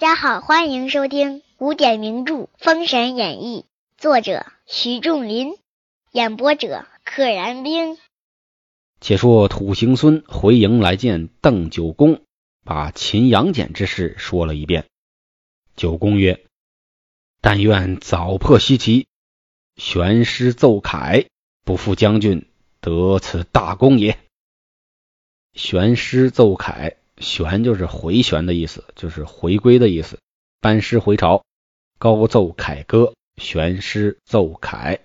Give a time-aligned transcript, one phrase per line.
[0.00, 3.66] 大家好，欢迎收听古典名著《封神演义》，
[4.00, 5.58] 作者徐仲林，
[6.10, 7.98] 演播者可燃冰。
[9.02, 12.22] 且说土行孙回营来见邓九公，
[12.64, 14.86] 把秦杨戬之事说了一遍。
[15.76, 16.46] 九公曰
[17.42, 19.06] ：“但愿早破西岐，
[19.76, 21.26] 悬师奏凯，
[21.66, 22.48] 不负将军
[22.80, 24.18] 得此大功也。”
[25.52, 26.96] 悬师奏凯。
[27.20, 30.18] 旋就是回旋的意思，就是回归的意思。
[30.60, 31.44] 班师回朝，
[31.98, 35.00] 高奏凯歌，旋师奏凯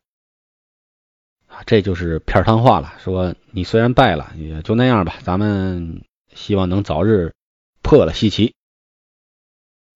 [1.47, 2.95] 啊，这就是片汤话了。
[2.99, 5.17] 说你虽然败了，也就那样吧。
[5.23, 7.33] 咱们希望能早日
[7.81, 8.53] 破了西岐。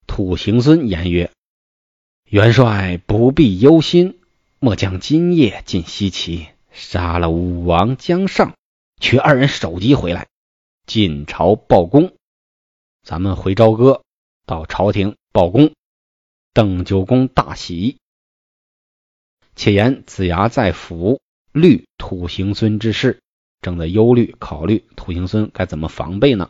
[0.07, 1.31] 土行孙言曰
[2.29, 4.20] ：“元帅不必忧心，
[4.59, 8.54] 末将今夜进西岐，杀了武王姜尚，
[9.01, 10.27] 取二人首级回来。”
[10.90, 12.15] 进朝报功，
[13.04, 14.01] 咱们回朝歌
[14.48, 15.76] 到朝廷报功。
[16.51, 17.99] 邓九公大喜。
[19.55, 23.21] 且言子牙在府虑土行孙之事，
[23.62, 26.49] 正在忧虑考虑土行孙该怎么防备呢？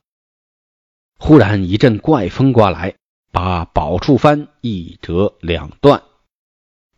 [1.18, 2.96] 忽然一阵怪风刮来，
[3.34, 6.04] 把宝处幡一折两断。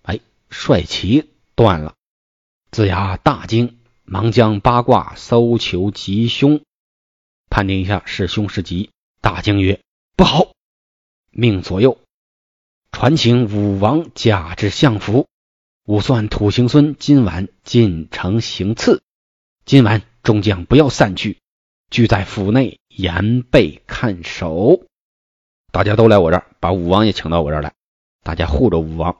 [0.03, 0.19] 哎，
[0.51, 1.95] 帅旗断了。
[2.69, 6.61] 子牙大惊，忙将八卦搜求吉凶。
[7.51, 9.81] 判定一下是凶是吉，大惊曰
[10.15, 10.53] ：“不好！”
[11.31, 11.99] 命左右
[12.91, 15.27] 传请武王驾至相府，
[15.85, 19.03] 武算土行孙今晚进城行刺。
[19.65, 21.39] 今晚众将不要散去，
[21.89, 24.87] 聚在府内严备看守。
[25.73, 27.73] 大家都来我这儿，把武王也请到我这儿来，
[28.23, 29.17] 大家护着武王。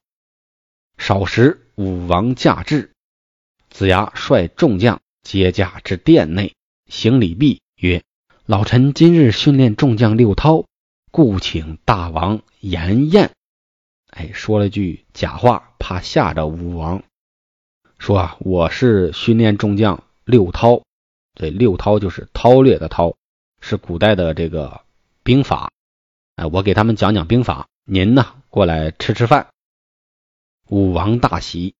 [0.97, 2.93] 少时，武王驾至，
[3.69, 6.55] 子牙率众将接驾至殿内，
[6.87, 8.01] 行礼毕，曰。
[8.47, 10.65] 老臣今日训练众将六韬，
[11.11, 13.31] 故请大王严宴。
[14.09, 17.03] 哎，说了句假话，怕吓着武王。
[17.99, 20.81] 说啊，我是训练众将六韬，
[21.35, 23.15] 这六韬就是韬略的韬，
[23.61, 24.81] 是古代的这个
[25.21, 25.69] 兵法。
[26.35, 29.49] 哎，我给他们讲讲兵法，您呢过来吃吃饭。
[30.67, 31.75] 武王大喜，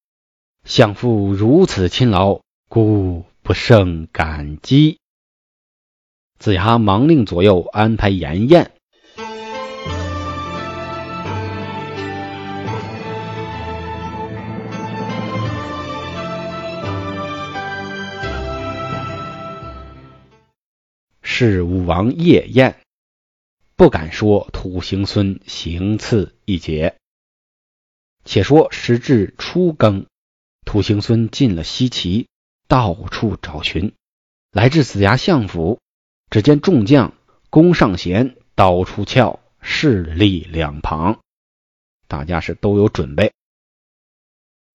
[0.64, 5.01] 相父如此勤劳，故不胜感激。
[6.42, 8.72] 子牙忙令左右安排筵宴。
[21.22, 22.80] 是武王夜宴，
[23.76, 26.96] 不敢说土行孙行刺一节。
[28.26, 30.08] 且说时至初更，
[30.66, 32.26] 土行孙进了西岐，
[32.68, 33.94] 到处找寻，
[34.52, 35.80] 来至子牙相府。
[36.32, 37.14] 只见众将
[37.50, 41.20] 弓上弦，刀出鞘，势立两旁，
[42.08, 43.34] 大家是都有准备。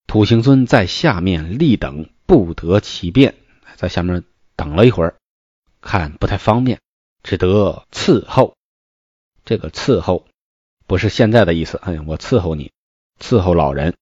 [0.07, 3.35] 土行孙在下面立等，不得其便，
[3.75, 4.23] 在下面
[4.55, 5.17] 等了一会儿，
[5.81, 6.79] 看不太方便，
[7.23, 8.55] 只得伺候。
[9.47, 10.29] 这个伺候
[10.87, 12.71] 不是现在的意思，哎，我伺候你，
[13.19, 13.97] 伺候老人，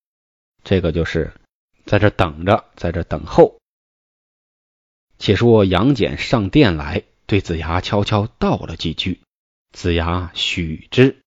[0.65, 1.33] 这个就是
[1.87, 3.61] 在这等着，在这等候。
[5.19, 7.05] 且说杨戬上殿来。
[7.27, 9.21] 对子牙悄悄道了几句，
[9.73, 11.21] 子牙许之。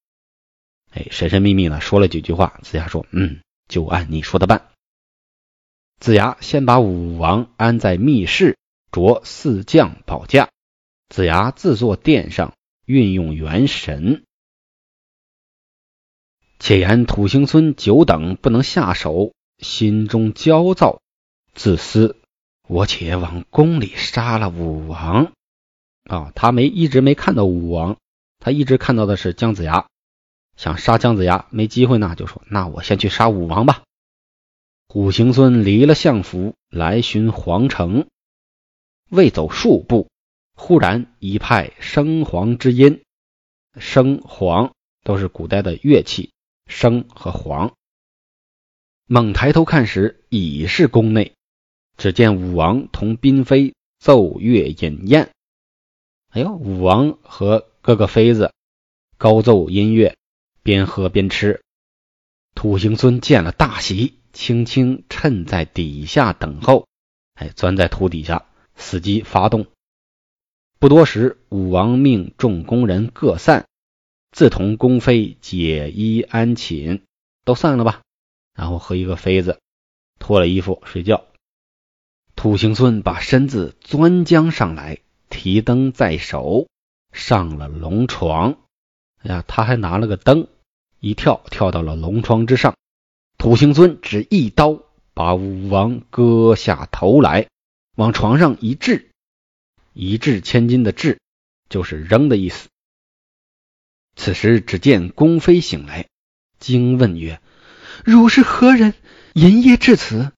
[0.91, 2.59] 哎，神神秘秘的说了几句话。
[2.63, 4.69] 子牙说：“嗯，就按你说的办。”
[6.00, 8.57] 子牙先把武王安在密室，
[8.91, 10.50] 着四将保驾。
[11.09, 12.53] 子牙自坐殿上，
[12.86, 14.24] 运用元神。
[16.59, 21.02] 且言土行孙久等不能下手，心中焦躁，
[21.53, 22.16] 自私。
[22.68, 25.31] 我且往宫里杀了武王。
[26.07, 27.97] 啊，他没一直没看到武王，
[28.40, 29.88] 他一直看到的是姜子牙，
[30.56, 33.83] 想杀姜子牙没机会呢，就说那我先去杀武王吧。
[34.88, 38.07] 虎行孙离了相府，来寻皇城，
[39.09, 40.07] 未走数步，
[40.56, 43.03] 忽然一派笙簧之音，
[43.75, 46.31] 笙簧都是古代的乐器，
[46.68, 47.74] 笙和簧。
[49.07, 51.33] 猛抬头看时，已是宫内，
[51.98, 55.31] 只见武王同嫔妃奏乐饮宴。
[56.29, 58.53] 哎呦，武王和各个妃子
[59.18, 60.18] 高奏音乐，
[60.62, 61.62] 边喝边吃。
[62.53, 66.88] 土行孙见了大喜，轻轻趁在底下等候。
[67.35, 68.45] 哎，钻在土底下，
[68.77, 69.68] 伺机发动。
[70.79, 73.68] 不多时，武王命众宫人各散，
[74.31, 77.03] 自同宫妃解衣安寝，
[77.45, 78.01] 都散了吧。
[78.53, 79.59] 然后和一个妃子
[80.19, 81.25] 脱了衣服睡觉。
[82.35, 85.00] 土行孙把身子钻将上来。
[85.29, 86.68] 提灯在手，
[87.12, 88.57] 上了龙床，
[89.19, 90.47] 哎呀，他还拿了个灯，
[91.00, 92.75] 一跳跳到了龙床之上。
[93.38, 94.81] 土行孙只一刀
[95.13, 97.47] 把武王割下头来，
[97.95, 99.09] 往床上一掷，
[99.94, 101.19] 一掷千金的掷
[101.69, 102.69] 就是扔的意思。
[104.15, 106.07] 此时只见宫妃醒来，
[106.57, 107.39] 惊问曰
[108.03, 108.95] ：“汝是何人？
[109.33, 110.31] 寅夜至此？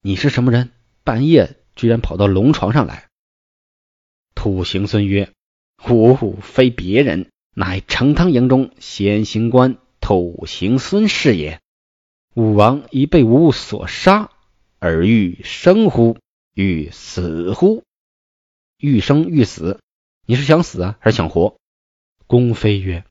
[0.00, 0.70] 你是什么人？
[1.02, 3.08] 半夜居然跑到龙床上来？”
[4.42, 5.30] 土行孙曰
[5.88, 11.60] ：“吾非别人，乃成汤营中先行官土行孙是也。
[12.34, 14.32] 武王已被吾所杀，
[14.80, 16.18] 而欲生乎？
[16.54, 17.84] 欲死乎？
[18.78, 19.78] 欲生欲死？
[20.26, 21.56] 你是想死啊，还是想活？”
[22.26, 23.04] 公妃曰：“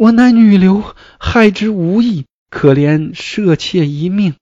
[0.00, 0.82] 我乃女流，
[1.20, 4.36] 害之无益，可怜舍妾一命。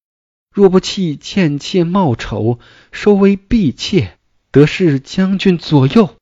[0.54, 2.60] 若不弃贱妾貌丑，
[2.92, 4.16] 收为婢妾，
[4.52, 6.14] 得是将军左右。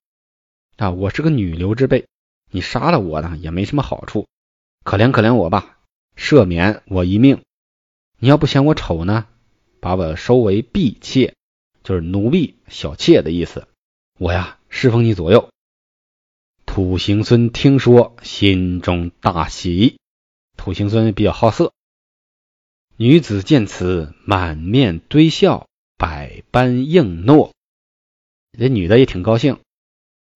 [0.79, 2.07] 啊，我是个女流之辈，
[2.53, 4.29] 你杀了我呢，也没什么好处。
[4.85, 5.77] 可怜可怜我吧，
[6.17, 7.43] 赦免我一命。
[8.21, 9.27] 你要不嫌我丑呢，
[9.81, 11.35] 把我收为婢妾，
[11.83, 13.67] 就是奴婢、小妾的意思。
[14.21, 15.51] 我呀，侍奉你左右。”
[16.65, 19.99] 土行孙听说，心中大喜。
[20.57, 21.73] 土行孙比较好色，
[22.97, 25.67] 女子见此，满面堆笑，
[25.97, 27.53] 百般应诺。
[28.57, 29.59] 这女的也挺高兴，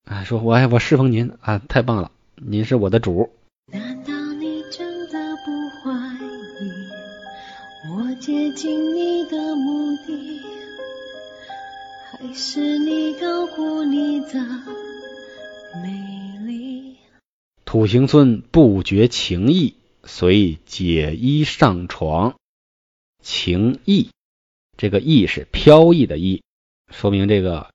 [0.05, 3.29] 啊，说我我侍奉您啊，太棒了，您是我的主。
[3.71, 5.91] 难道你真的不怀
[6.59, 6.71] 疑
[7.93, 10.41] 我接近你的目的，
[12.11, 14.39] 还是你高估你的
[15.81, 16.97] 美？
[17.63, 22.35] 土行孙不觉情意，遂解衣上床。
[23.23, 24.09] 情意，
[24.75, 26.43] 这个意是飘逸的意，
[26.91, 27.71] 说明这个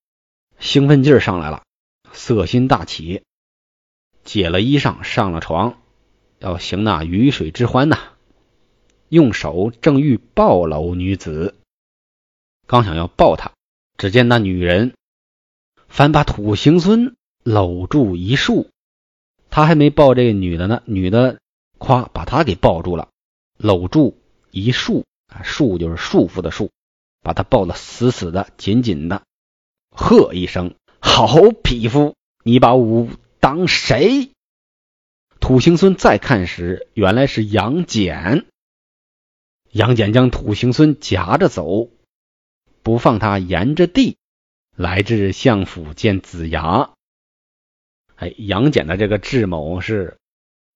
[0.58, 1.62] 兴奋劲儿上来了，
[2.16, 3.22] 色心大起。
[4.24, 5.78] 解了衣裳，上了床，
[6.40, 7.96] 要行那鱼水之欢呐。
[9.08, 11.54] 用手正欲抱搂女子，
[12.66, 13.52] 刚想要抱她，
[13.96, 14.94] 只见那女人
[15.86, 17.14] 反把土行孙
[17.44, 18.68] 搂住一束。
[19.48, 21.38] 他还没抱这个女的呢，女的
[21.78, 23.10] 夸把他给抱住了，
[23.56, 24.18] 搂住
[24.50, 26.72] 一束啊，束就是束缚的束，
[27.22, 29.22] 把他抱得死死的、紧紧的。
[29.90, 30.74] 喝一声
[31.06, 32.14] ：“好匹夫！
[32.42, 33.08] 你把武
[33.40, 34.30] 当谁？”
[35.40, 38.44] 土行孙再看时，原来是杨戬。
[39.70, 41.88] 杨戬将土行孙夹着走，
[42.82, 44.16] 不放他沿着地
[44.74, 46.90] 来至相府见子牙。
[48.16, 50.16] 哎，杨戬的这个智谋是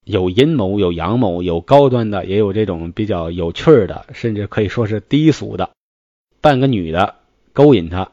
[0.05, 5.71] 有阴谋，有阳谋，有高端的，也有这种比较有趣的，甚至可以说是低俗的。
[6.41, 7.17] 扮个女的
[7.53, 8.13] 勾引他，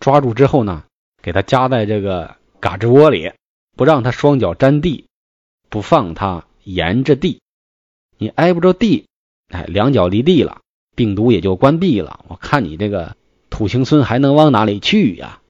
[0.00, 0.84] 抓住之后呢，
[1.26, 3.32] 给它夹在这个嘎吱窝里，
[3.76, 5.06] 不让它双脚沾地，
[5.68, 7.40] 不放它沿着地。
[8.16, 9.08] 你挨不着地，
[9.48, 10.60] 哎，两脚离地了，
[10.94, 12.24] 病毒也就关闭了。
[12.28, 13.16] 我看你这个
[13.50, 15.40] 土行孙还能往哪里去呀？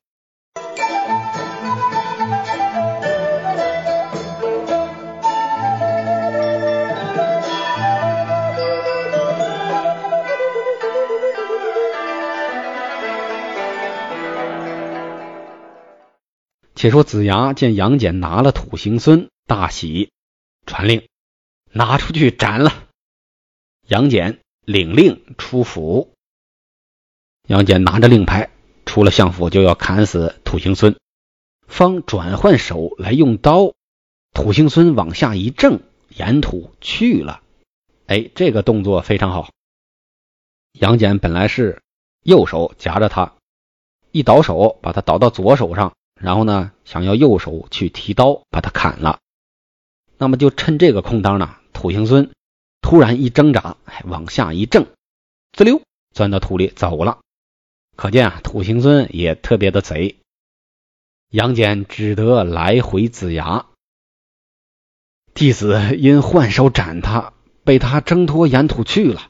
[16.76, 20.10] 且说子牙见杨戬拿了土行孙，大喜，
[20.66, 21.08] 传令
[21.72, 22.84] 拿出去斩了。
[23.88, 26.12] 杨戬领令出府。
[27.46, 28.50] 杨戬拿着令牌
[28.84, 30.98] 出了相府，就要砍死土行孙，
[31.66, 33.72] 方转换手来用刀，
[34.34, 35.80] 土行孙往下一正，
[36.10, 37.40] 沿土去了。
[38.06, 39.48] 哎，这个动作非常好。
[40.72, 41.80] 杨戬本来是
[42.22, 43.34] 右手夹着他，
[44.10, 45.95] 一倒手把他倒到左手上。
[46.20, 49.20] 然后呢，想要右手去提刀把他砍了，
[50.18, 52.30] 那么就趁这个空当呢，土行孙
[52.80, 54.86] 突然一挣扎，往下一挣，
[55.52, 55.82] 滋溜
[56.14, 57.18] 钻到土里走了。
[57.96, 60.16] 可见啊，土行孙也特别的贼。
[61.30, 63.66] 杨戬只得来回子牙，
[65.34, 69.28] 弟子因换手斩他，被他挣脱沿土去了。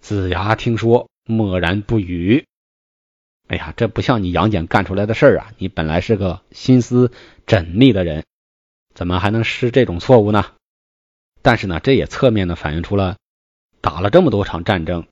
[0.00, 2.46] 子牙听说，默然不语。
[3.48, 5.52] 哎呀，这不像你杨戬干出来的事儿啊！
[5.58, 7.12] 你本来是个心思
[7.46, 8.24] 缜密的人，
[8.92, 10.46] 怎么还能失这种错误呢？
[11.42, 13.16] 但是呢，这也侧面的反映出了
[13.80, 15.06] 打了这么多场战争，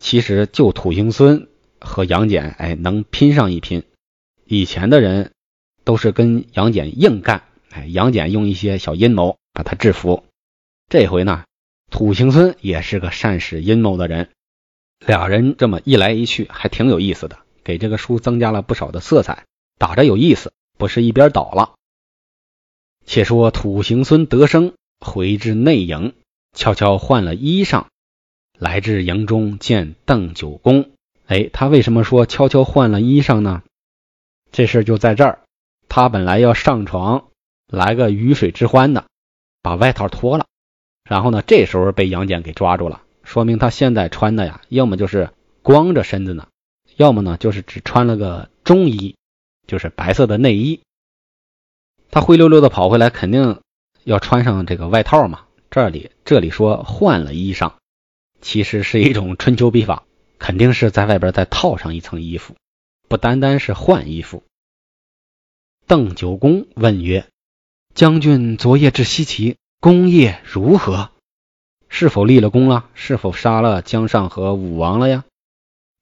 [0.00, 1.48] 其实就土行孙
[1.78, 3.82] 和杨戬哎能拼上一拼。
[4.46, 5.32] 以前的人
[5.84, 10.24] 都是跟杨戬硬干，哎，杨戬用一些小阴谋把他制服。
[10.88, 11.44] 这回呢，
[11.90, 14.30] 土行孙也是个善使阴谋的人，
[15.04, 17.40] 俩人这么一来一去，还挺有意思的。
[17.68, 19.44] 给这个书增加了不少的色彩，
[19.76, 21.74] 打着有意思，不是一边倒了。
[23.04, 26.14] 且说土行孙得生回至内营，
[26.54, 27.84] 悄悄换了衣裳，
[28.58, 30.92] 来至营中见邓九公。
[31.26, 33.62] 哎，他为什么说悄悄换了衣裳呢？
[34.50, 35.40] 这事就在这儿，
[35.90, 37.26] 他本来要上床
[37.66, 39.04] 来个鱼水之欢的，
[39.60, 40.46] 把外套脱了，
[41.04, 45.28] 然后呢，这时候被杨戬给抓住了，说明他现在穿的呀，要么就是
[45.60, 46.48] 光着身子呢，
[46.98, 49.14] 要么呢就是只穿了个中衣，
[49.68, 50.80] 就是白色的内衣。
[52.10, 53.60] 他灰溜溜的跑回来，肯定
[54.02, 55.44] 要穿上这个外套嘛。
[55.70, 57.74] 这里这里说换了衣裳，
[58.40, 60.02] 其实是一种春秋笔法，
[60.40, 62.56] 肯定是在外边再套上一层衣服。
[63.06, 64.42] 不单单是换衣服。
[65.86, 67.28] 邓九公问曰
[67.94, 71.12] ：“将军昨夜至西岐，功业如何？
[71.88, 72.90] 是否立了功了？
[72.94, 75.24] 是否杀了姜尚和武王了呀？”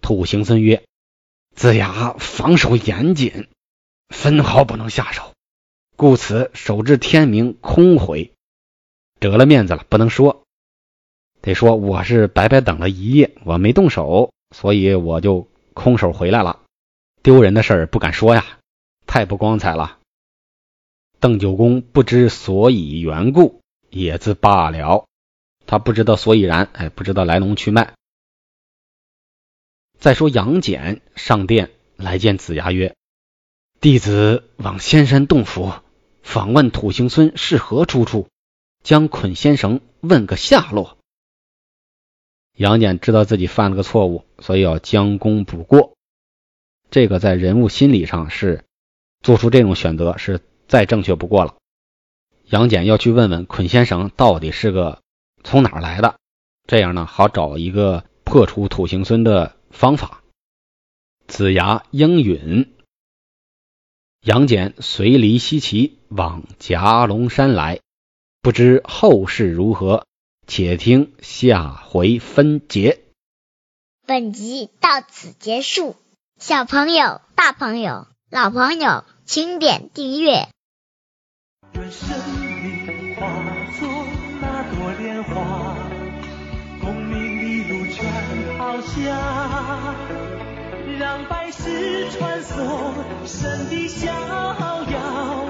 [0.07, 0.85] 土行孙曰
[1.57, 3.49] ：“子牙防守严谨，
[4.09, 5.33] 分毫不能下手，
[5.97, 8.31] 故此守至天明，空回。
[9.19, 10.45] 得了面子了，不能说，
[11.41, 16.61] 得说我是白白等了一夜，我没动手，所以我就空手回来了。”
[17.25, 18.47] 丢人的事儿不敢说呀，
[19.09, 19.99] 太不光彩了。
[21.19, 23.61] 邓九公不知所以缘故，
[23.91, 25.05] 也自罢了。
[25.67, 27.95] 他不知道所以然，哎，不知道来龙去脉。
[29.99, 32.95] 再说杨戬上殿来见子牙曰
[33.81, 35.73] ：“弟子往仙山洞府
[36.23, 38.29] 访问土行孙是何出处，
[38.83, 40.99] 将捆仙绳问个下落。”
[42.57, 45.95] 杨戬知道自己犯了个错误，所以要将功补过。
[46.91, 48.65] 这个在人物心理上是
[49.23, 51.57] 做出这种选择是再正确不过了。
[52.45, 55.01] 杨戬要去问问捆仙绳到底是个
[55.43, 56.17] 从哪儿来的，
[56.67, 60.23] 这样呢好找一个破除土行孙的方法。
[61.27, 62.73] 子牙应允，
[64.21, 67.81] 杨戬随离西岐往夹龙山来，
[68.43, 70.07] 不知后事如何，
[70.47, 73.03] 且听下回分解。
[74.07, 75.97] 本集到此结束。
[76.39, 80.49] 小朋友、大朋友、老朋友，请点订阅。
[90.99, 92.93] 让百世穿梭
[93.25, 95.47] 神的逍遥。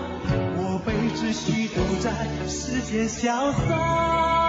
[0.56, 2.10] 我辈只需都在
[2.46, 4.45] 世间潇洒。